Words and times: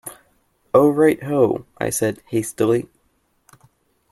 "Oh, 0.73 0.89
right 0.89 1.21
ho," 1.21 1.67
I 1.77 1.91
said 1.91 2.23
hastily. 2.29 2.89